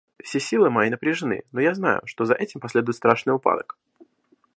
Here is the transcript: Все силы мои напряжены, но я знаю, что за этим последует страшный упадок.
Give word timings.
Все 0.23 0.39
силы 0.39 0.71
мои 0.71 0.89
напряжены, 0.89 1.43
но 1.51 1.61
я 1.61 1.75
знаю, 1.75 2.01
что 2.05 2.25
за 2.25 2.33
этим 2.33 2.59
последует 2.59 2.95
страшный 2.95 3.35
упадок. 3.35 3.77